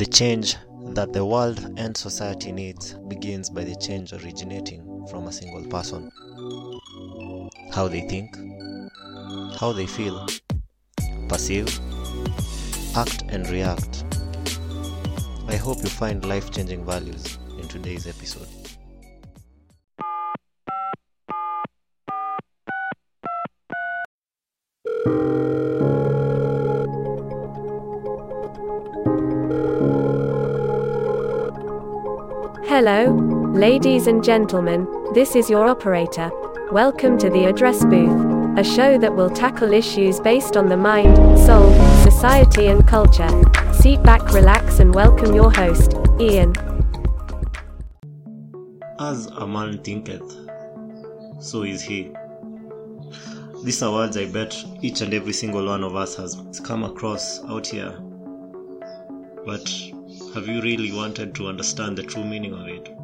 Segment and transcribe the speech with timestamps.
[0.00, 0.56] The change
[0.94, 6.10] that the world and society needs begins by the change originating from a single person.
[7.70, 8.34] How they think,
[9.58, 10.26] how they feel,
[11.28, 11.68] perceive,
[12.96, 14.04] act, and react.
[15.48, 18.59] I hope you find life changing values in today's episode.
[32.82, 33.14] Hello,
[33.52, 36.30] ladies and gentlemen, this is your operator.
[36.72, 41.14] Welcome to the Address Booth, a show that will tackle issues based on the mind,
[41.40, 41.70] soul,
[42.02, 43.28] society, and culture.
[43.74, 46.54] Seat back, relax, and welcome your host, Ian.
[48.98, 50.34] As a man thinketh,
[51.38, 52.14] so is he.
[53.62, 57.44] These are words I bet each and every single one of us has come across
[57.44, 57.92] out here.
[59.44, 59.70] But
[60.34, 62.96] have you really wanted to understand the true meaning of it?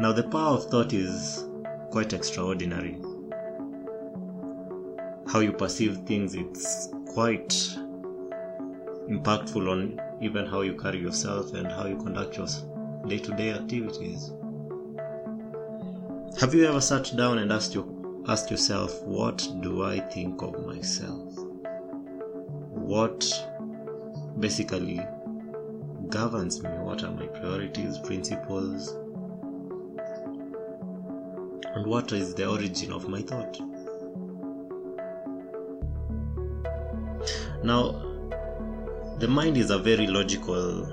[0.00, 1.44] Now, the power of thought is
[1.90, 2.96] quite extraordinary.
[5.28, 7.50] How you perceive things, it's quite
[9.10, 12.46] impactful on even how you carry yourself and how you conduct your
[13.06, 14.32] day to day activities.
[16.40, 17.86] Have you ever sat down and asked, your,
[18.28, 21.36] asked yourself, What do I think of myself?
[22.70, 23.49] What
[24.40, 25.00] basically
[26.08, 26.70] governs me?
[26.70, 28.88] What are my priorities, principles?
[31.74, 33.60] And what is the origin of my thought?
[37.62, 37.92] Now,
[39.18, 40.86] the mind is a very logical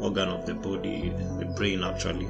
[0.00, 2.28] organ of the body, the brain actually.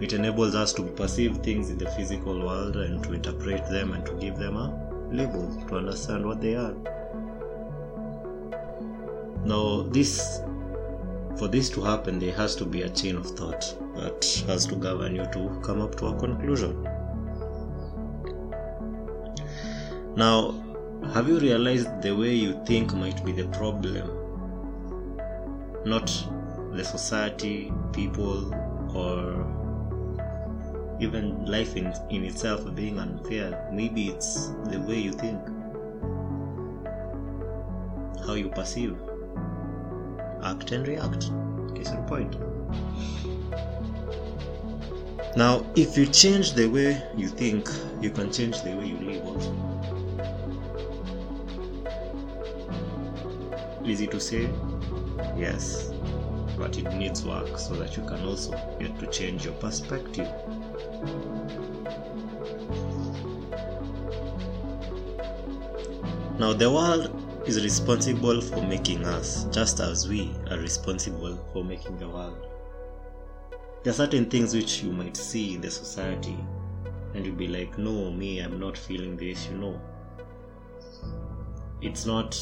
[0.00, 4.04] It enables us to perceive things in the physical world and to interpret them and
[4.06, 6.74] to give them a label, to understand what they are.
[9.44, 10.40] Now, this
[11.38, 14.76] for this to happen, there has to be a chain of thought that has to
[14.76, 16.82] govern you to come up to a conclusion.
[20.16, 20.54] Now,
[21.12, 24.08] have you realized the way you think might be the problem?
[25.84, 26.06] Not
[26.72, 28.54] the society, people,
[28.94, 29.44] or
[31.00, 33.68] even life in, in itself being unfair.
[33.72, 35.40] Maybe it's the way you think,
[38.24, 38.96] how you perceive,
[40.44, 41.30] act, and react.
[41.74, 42.36] Case in point.
[45.36, 47.68] Now, if you change the way you think,
[48.00, 49.52] you can change the way you live also.
[53.84, 54.48] Easy to say?
[55.36, 55.92] Yes.
[56.56, 60.28] But it needs work so that you can also get to change your perspective.
[66.38, 71.98] Now, the world is responsible for making us, just as we are responsible for making
[71.98, 72.46] the world.
[73.82, 76.38] There are certain things which you might see in the society,
[77.12, 79.80] and you'll be like, no, me, I'm not feeling this, you know.
[81.82, 82.38] It's not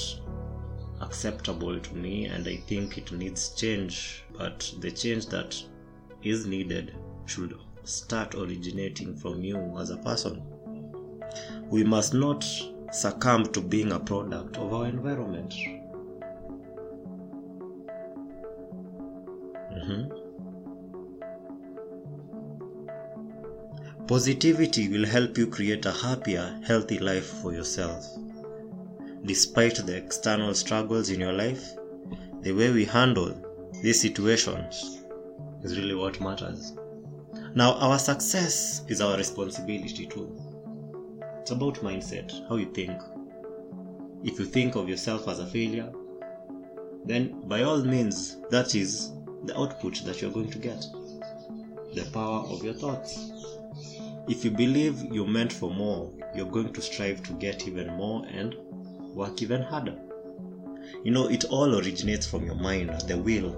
[1.00, 5.60] acceptable to me, and I think it needs change, but the change that
[6.22, 6.94] is needed
[7.26, 10.42] should start originating from you as a person.
[11.68, 12.46] We must not
[12.92, 15.54] succumb to being a product of our environment.
[19.72, 20.12] Mhm.
[24.06, 28.04] Positivity will help you create a happier, healthy life for yourself.
[29.24, 31.74] Despite the external struggles in your life,
[32.42, 33.34] the way we handle
[33.82, 35.00] these situations
[35.62, 36.74] is really what matters.
[37.54, 40.41] Now, our success is our responsibility too.
[41.42, 43.02] It's about mindset, how you think.
[44.22, 45.92] If you think of yourself as a failure,
[47.04, 49.10] then by all means, that is
[49.46, 50.86] the output that you're going to get.
[51.94, 53.32] The power of your thoughts.
[54.28, 58.24] If you believe you're meant for more, you're going to strive to get even more
[58.30, 58.54] and
[59.12, 59.96] work even harder.
[61.02, 63.50] You know, it all originates from your mind, the will,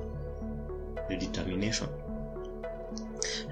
[1.10, 1.90] the determination.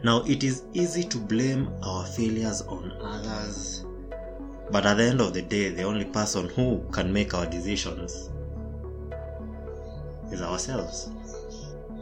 [0.03, 3.85] Now, it is easy to blame our failures on others,
[4.73, 8.31] but at the end of the day, the only person who can make our decisions
[10.33, 11.11] is ourselves.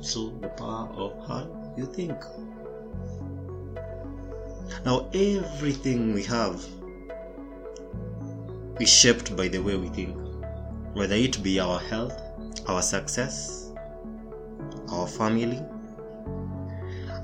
[0.01, 2.15] So, the power of how you think.
[4.87, 6.65] Now, everything we have
[8.79, 10.17] is shaped by the way we think,
[10.95, 12.23] whether it be our health,
[12.67, 13.73] our success,
[14.93, 15.61] our family,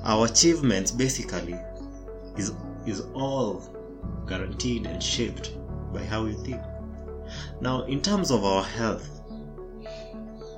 [0.02, 1.56] our achievements basically
[2.36, 2.52] is,
[2.84, 3.75] is all
[4.26, 5.52] guaranteed and shaped
[5.92, 6.60] by how you think.
[7.60, 9.20] Now, in terms of our health,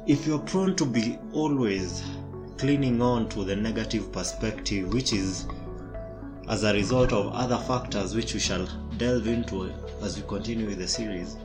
[0.07, 2.03] if you're prone to be always
[2.57, 5.47] clinging on to the negative perspective, which is
[6.49, 8.67] as a result of other factors which we shall
[8.97, 9.71] delve into
[10.03, 11.37] as we continue with the series,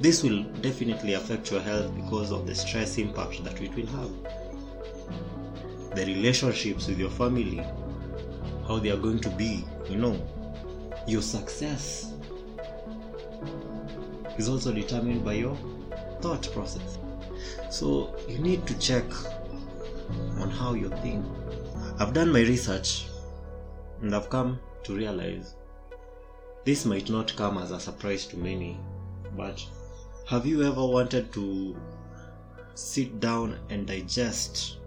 [0.00, 4.10] this will definitely affect your health because of the stress impact that it will have.
[5.94, 7.64] The relationships with your family,
[8.72, 10.16] how they are going to be, you know,
[11.06, 12.14] your success
[14.38, 15.54] is also determined by your
[16.22, 16.98] thought process.
[17.70, 19.04] So you need to check
[20.38, 21.22] on how you think.
[21.98, 23.08] I've done my research
[24.00, 25.54] and I've come to realize
[26.64, 28.78] this might not come as a surprise to many,
[29.36, 29.62] but
[30.26, 31.76] have you ever wanted to
[32.72, 34.78] sit down and digest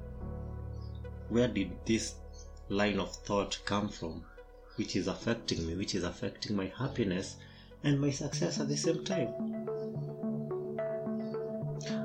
[1.29, 2.15] where did this
[2.69, 4.23] line of thought come from,
[4.75, 7.35] which is affecting me, which is affecting my happiness
[7.83, 9.33] and my success at the same time?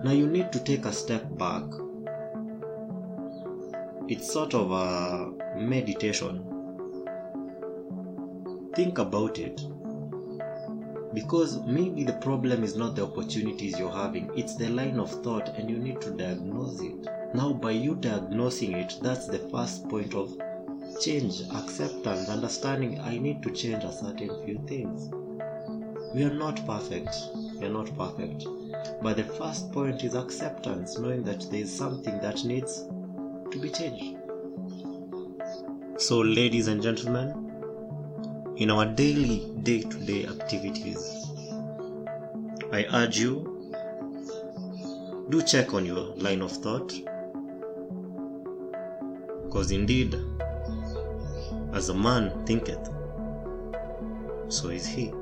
[0.04, 1.64] Now you need to take a step back.
[4.08, 6.44] It's sort of a meditation.
[8.74, 9.60] Think about it.
[11.12, 15.48] Because maybe the problem is not the opportunities you're having, it's the line of thought,
[15.56, 17.08] and you need to diagnose it.
[17.34, 20.36] Now, by you diagnosing it, that's the first point of
[21.00, 25.10] change, acceptance, understanding I need to change a certain few things.
[26.14, 27.14] We are not perfect.
[27.58, 28.46] We are not perfect.
[29.02, 32.84] But the first point is acceptance, knowing that there is something that needs
[33.50, 34.18] to be changed.
[35.98, 41.26] So, ladies and gentlemen, in our daily day to day activities,
[42.72, 43.46] I urge you
[45.30, 46.92] do check on your line of thought
[49.44, 50.14] because indeed,
[51.72, 52.90] as a man thinketh,
[54.48, 55.12] so is he.